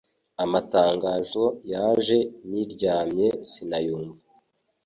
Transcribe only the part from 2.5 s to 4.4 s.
nryame sinayumva